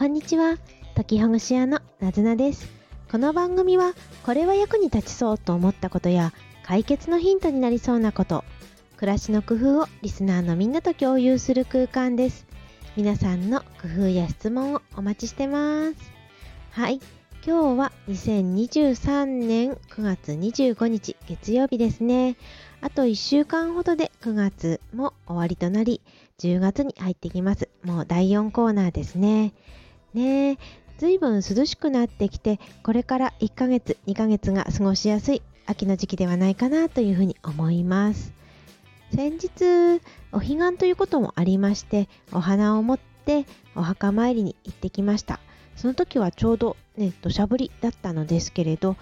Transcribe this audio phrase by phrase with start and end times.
[0.00, 0.56] こんにちは。
[0.94, 2.66] 解きほぐし屋のなずなです。
[3.10, 3.92] この番組は
[4.24, 8.42] これは役に立ちそうと思ったことや解決のヒントになりそうなこと
[8.96, 12.46] 暮らしの工夫をリスナーのみんなと共有する空間です。
[12.96, 15.96] 皆さんの工夫や質問をお待ちしてます。
[16.70, 16.98] はい。
[17.46, 22.36] 今日は2023年9月25日月曜日ですね。
[22.80, 26.00] あと1週間ほどで9月も終わりとなり
[26.38, 27.68] 10月に入ってきます。
[27.84, 29.52] もう第4コーナーですね。
[30.14, 30.52] ね。
[30.52, 30.58] え
[30.98, 38.32] 随分涼しくなってきてこれから1ヶ月2ヶ月が過ごしやすい秋の時期ではないかなというふうに思います。
[39.14, 45.40] 先日お彼岸ということもありましてお花を持ってお墓参りに行ってきました。
[45.74, 48.96] その時はちょうどね土砂降りだったのですけれど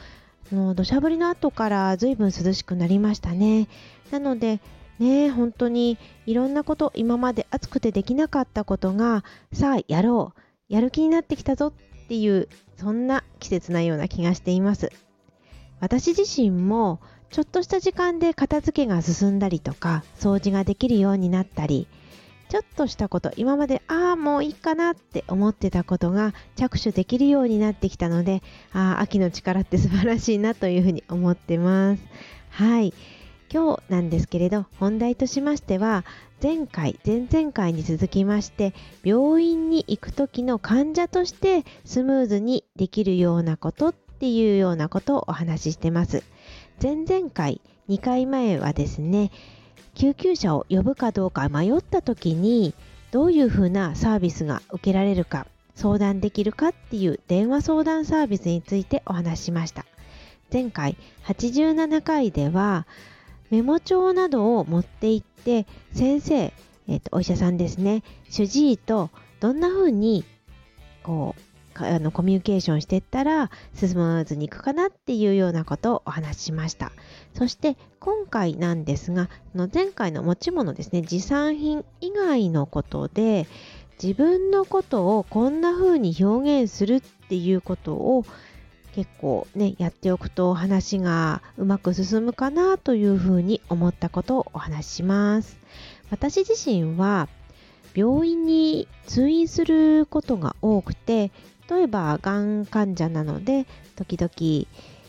[0.52, 3.66] の土砂降りの後から随分涼しくなりましたね。
[4.10, 4.60] なので
[4.98, 10.40] ね本当にいろんなこと今まで暑くてできなかったことがさあやろう。
[10.68, 11.72] やる気になってきたぞ
[12.04, 14.90] っていうそんな季節なような気がしています。
[15.80, 21.86] 私自身もちょっとした時間で片付けが進んだりとか掃除ができるようになったり
[22.48, 32.02] ちょっとしたこと今までああもういいかなって思ってたことが着手できるようになってきたのでああ秋の力って素晴らしいなというふうに思ってます。
[32.50, 32.94] はい。
[33.50, 36.04] 今日なんですけれど本題としましては
[36.42, 46.22] 前回前々回に続きまして病院に行く時の患者としてスムーズにできるようなことっていうようなことをお話ししてます。
[46.82, 49.30] 前々回2回前はですね
[49.94, 52.74] 救急車を呼ぶかどうか迷った時に
[53.10, 59.86] どういうふうなサービスが受けられるか相談できるかっていう電話相談サービスについてお話ししました。
[60.52, 62.86] 前回87回では
[63.50, 68.02] メモ帳などを持って行って先生、えーと、お医者さんですね。
[68.28, 69.10] 主治医と
[69.40, 70.24] どんな風に
[71.02, 71.48] こう
[71.80, 76.92] あのコミュニケーションしていったらスムーズにいくかなっていうようなことをお話ししました。
[77.34, 83.46] そして今回なんですがの前回の持ち物ですね持参品以外のことで
[84.02, 88.24] 自分のことをこんな風に表現するっていうことを
[88.98, 95.56] 結構ねやっておくと話がうまく進むかなというふうに思ったことをお話しします。
[96.10, 97.28] 私自身は
[97.94, 101.30] 病院に通院することが多くて
[101.70, 104.66] 例えばがん患者なので時々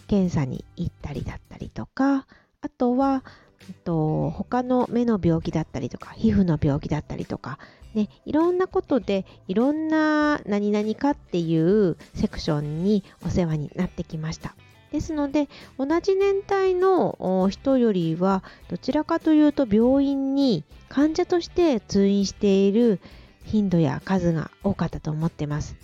[0.07, 2.27] 検査に行ったりだったりとか
[2.61, 3.23] あとは
[3.67, 7.59] えっと他の目の病気だったりとか皮膚の病気だったりとか
[7.93, 14.55] ね、いろんなことでいろんな何々かっていうセクションにお世話になってきました。
[14.91, 22.99] ですので同じ年代の人よりはどちらかというと病院に患者として通院している
[23.43, 25.75] 頻度や数が多かったと思ってます。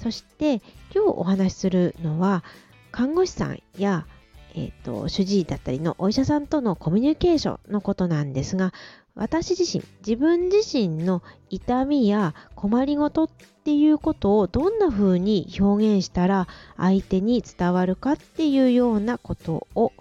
[0.00, 0.54] そして
[0.94, 2.42] 今日お話しするのは
[2.90, 4.06] 看護師さんや
[4.54, 8.72] えーと、主治医だったりのお医者さんとのコミュニケーションのことなんですが
[9.14, 19.92] 私自身自分自身の痛みや困りごとっていうことをどんな風に表現したら相手に伝わるかっていうようなことを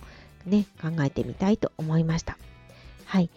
[0.45, 2.37] ね考えてみたいと思いました。
[3.05, 3.29] はい、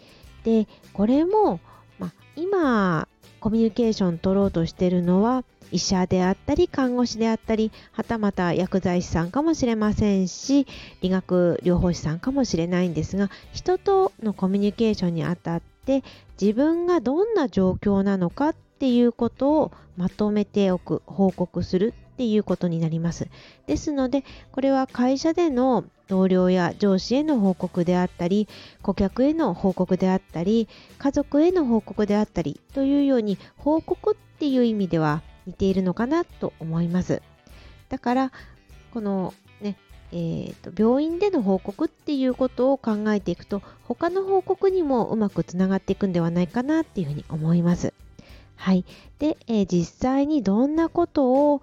[0.43, 1.59] でこれも、
[1.99, 3.07] ま今
[3.39, 10.67] コミュニケーション取ろうとしてるのは医者であったり看護師であったりはたまた薬剤師さんかもしれませんし
[11.01, 16.03] 理学療法士さんかもしれないんですが人とのコミュニケーションにあたって
[16.39, 23.27] 自分がどんな状況なのかっていうことをまとめておく報告するっていうことになります。
[23.67, 28.47] ですのでこれは会社での同僚や上司への報告であったり
[28.81, 30.67] 顧客への報告であったり
[30.97, 37.21] 家族への報告であったりというように報告っていう意味では似ているのかなと思います。
[37.89, 38.31] だから
[38.93, 39.77] このね
[40.11, 47.93] えーと、病院での報告っていうことを考えていくと他の報告にもうまくつながっていくんではないかなっていうふうに思います。
[48.55, 48.85] はい。
[49.19, 51.61] で、えー、実際にどんなことを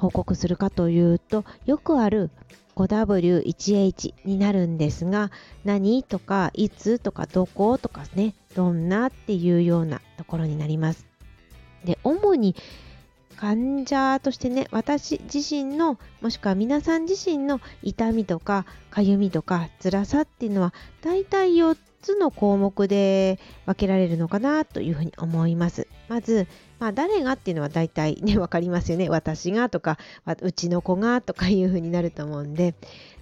[0.00, 2.30] 報告するかというとよくある
[2.74, 5.30] 5W1H になるんですが
[5.64, 11.06] 何とかいつとかどことかねどんなっていうようなところになります。
[11.84, 12.56] で主に
[13.36, 20.72] 患者としてね私自身のもしくは皆さん自身の痛みとかかゆみとか辛さっていうのは
[21.02, 25.86] 大体4つの項目で分けられるのかなというふうに思います。
[26.10, 26.48] まず、
[26.80, 29.08] まあ、誰がっていうのは大体ね 分かりますよね。
[29.08, 29.96] 私がとか
[30.42, 32.74] うちの子がとかいうふうになると思うんで。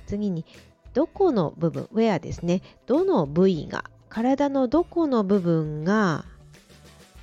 [0.06, 0.46] 次に
[0.94, 2.62] どこの部分ウェアですね。
[2.86, 6.24] どの部位が体のどこの部分が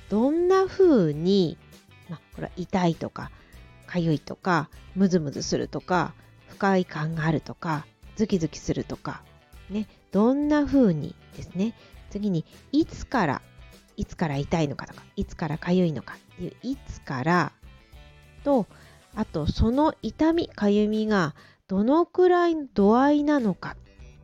[0.08, 1.58] どんな風に
[2.08, 3.32] まあ、これは痛いとか
[3.88, 6.14] かゆいとかムズムズするとか
[6.46, 7.84] 不快感があるとか
[8.14, 9.24] ズキズキするとか
[9.68, 9.88] ね。
[10.12, 11.74] どんな風にですね。
[12.10, 13.42] 次にいつから
[13.96, 17.52] いつから痛いのかとかいつからかゆいのかっていういつから
[18.44, 18.66] と
[19.14, 21.34] あとその痛みかゆみが
[21.68, 23.76] どのくらいの度合いなのか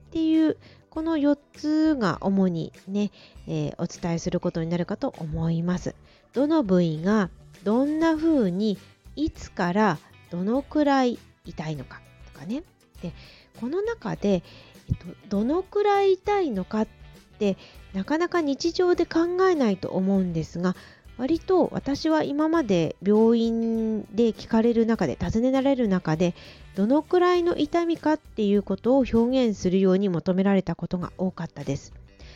[0.08, 0.56] っていう
[0.90, 3.10] この4つが主にね、
[3.48, 5.94] えー、お伝えすることになるかと思います。
[6.34, 7.30] どの部位が
[7.64, 8.76] どんな風に
[9.16, 9.98] いつから
[10.30, 12.02] どのくらい痛いのか
[12.32, 12.62] とかね。
[13.00, 13.12] で
[13.58, 14.42] この中で、
[14.88, 16.88] えっと、どのくらい痛いのかっ
[17.32, 17.56] て
[17.92, 19.20] なかなか日常で考
[19.50, 20.76] えないと思うんですが
[21.18, 26.34] 割と私は今まで病院で聞かれる中で尋ねられる中で
[26.74, 31.92] どのくらいの痛みかっていうことを表現するように求められたことが多かったです。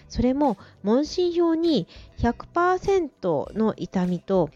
[0.09, 1.89] それも問診票に
[2.19, 4.51] 100%の痛みと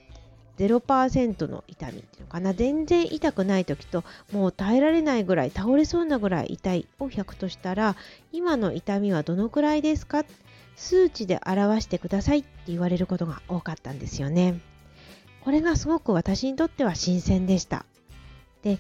[0.60, 7.96] 0%の痛みっていうのかな全然痛くない時ともう耐えられないぐらい倒れそうなぐらい痛いを100としたら
[8.32, 10.24] 今の痛みはどのくらいですか？
[10.76, 14.60] 数値で表してくださいって言われることが多かったんですよね。
[15.44, 17.84] これがすごく私にとっては新鮮でした。
[18.62, 18.78] で、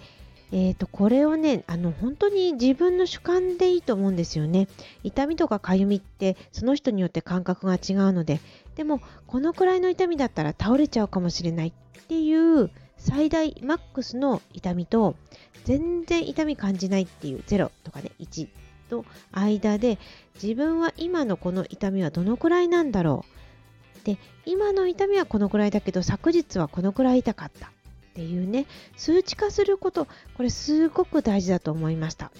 [0.52, 4.68] えー、とこれをねあの本当に自分の主観でいいと思うんですよね
[5.04, 8.40] 痛みとかかゆみってその人によって感覚が違うので
[8.80, 11.72] でもこのくらいの痛みだったら倒れちゃうかもしれないっ
[12.06, 15.16] ていう最大マックスの痛みと
[15.64, 18.48] 全然痛み感じないっていう0とかね1
[18.88, 19.98] と間で
[20.42, 23.26] 自分は今のこの痛みはどのくらいなんだろ
[24.02, 24.06] う。
[24.06, 24.16] で
[24.46, 27.70] 今の痛みはこのくらいだけど昨日はこのくらい痛かったっ
[28.14, 28.64] ていうね
[28.96, 30.06] 数値化すること
[30.38, 32.32] これすごく大事だと思いました。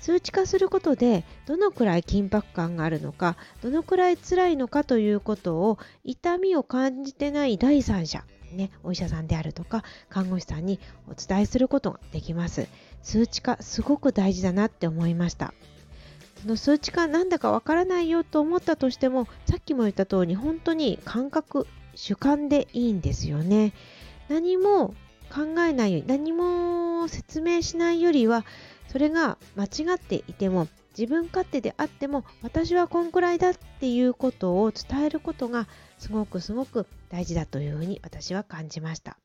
[0.00, 12.66] 数値化することでどのくらい緊迫感があるのかどのくらい辛いのかということを痛みを感じてない第三者ね、お医者さんであるとか看護師さんにお伝えすることができます。
[13.02, 15.54] 数値化すごく大事だなって思いました。
[16.42, 23.72] その数値化なんだかわからないよと思ったとしてもさっきも言った通り本当に感覚主観でいいんですよね。
[24.28, 24.94] 何も
[25.32, 28.44] 考えないように何も説明しないよりは
[28.90, 30.66] それが間違っていても
[30.98, 39.16] 自分勝手であっても私はこんくらいだっていうことを伝えることがすごくすごく大事だというふうに私は感じました。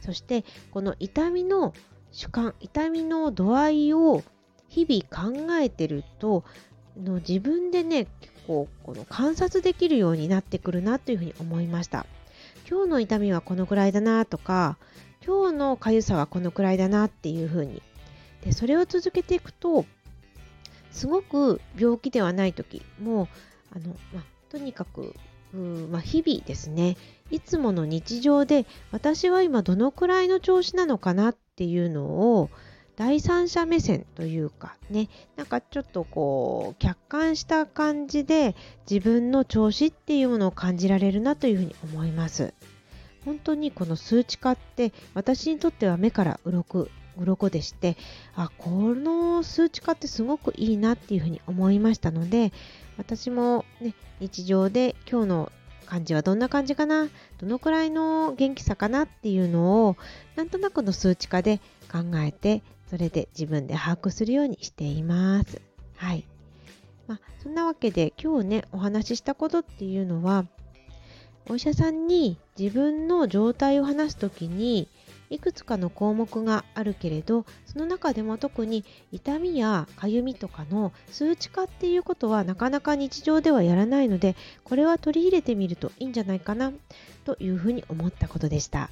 [0.00, 1.74] そしてこの痛みの
[2.12, 4.22] 主観痛みの度合いを
[4.68, 6.44] 日々考えてると
[6.96, 12.06] の自分でね結構この観察できるようになってくるなというふうに思いました。
[12.70, 14.78] 今日の痛みはこのくらいだなとか
[15.26, 17.82] 今日のかゆさはこのくらいだなっていうふうに
[18.44, 19.84] でそれを続けていくと
[20.90, 23.28] すごく病気ではない時も
[23.74, 25.14] あの、まとにかく
[25.52, 26.96] ま、日々ですね
[27.30, 32.50] いつもの日常で私は今どのくらいの調子なのかなっていうのを
[32.96, 38.56] 第三者目線というかねなんかちょっとこう客観した感じで
[38.90, 42.52] 自分の調子っていうものを感じられるなというふうに思います。
[43.24, 46.88] 本当にこの数値化って私にとっては目から鱗
[47.18, 47.96] 鱗でして
[48.34, 52.52] あこの数値化ってすごくいいなっていうふうに思いましたので
[52.96, 55.52] 私もね日常で今日の
[55.86, 57.08] 感じはどんな感じかな
[57.38, 59.96] どのくらいの元気さかなっていうのを
[60.36, 61.60] なんとなくの数値化で
[61.90, 65.60] 考えてそれで自分で把握するようにしています。
[65.96, 66.24] はい。
[67.06, 70.46] まあ、そんなわけで今日ねお話ししたことっていうのは
[71.48, 74.88] お医者さんに自分の状態を話す時に
[75.30, 86.72] いくつかの項目があるけれどその中でも特に痛みやかゆみとかの数値化っていうことはなかなか日常ではやらないのでこれは取り入れてみるといいんじゃないかな
[87.24, 88.90] というふうに思ったことでした。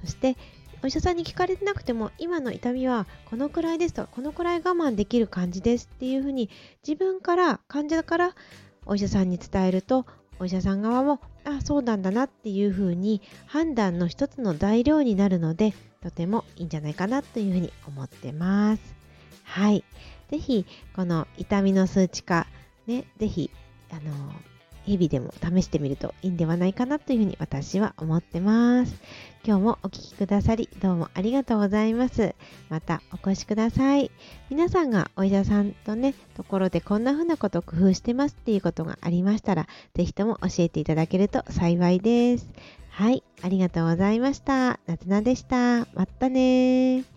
[0.00, 0.36] そして
[0.82, 6.50] お医者さんに聞かれてなくても今の痛みはこのくらいですとこのくらい我慢できる感じですっていうふうに
[6.86, 8.34] 自分から患者から
[8.84, 10.06] お医者さんに伝えると
[10.38, 18.82] お医者さん側もあそうなんだなっていうふうに判断の一つの材料になるのでとてもいいんじゃないかなというふうに思ってます。
[19.44, 19.84] はい。
[20.28, 22.46] ぜひこの痛みの数値化
[22.86, 23.50] ね、ぜひ
[23.90, 24.32] あの
[24.86, 28.94] 日々でも試してみるといいんではないかなというふうに私は思ってます。
[29.44, 32.34] 今日もお聴きくださりどうもありがとうございます。
[32.68, 34.10] またお越しください。
[34.48, 42.48] 皆さんがお医者さんとね、ところでこんな風なこと工夫してますっていうことがありましたら、ぜひとも教えていただけると幸いです。
[42.90, 44.80] はい、ありがとうございました。
[44.86, 45.86] なつなでした。
[45.94, 47.15] またね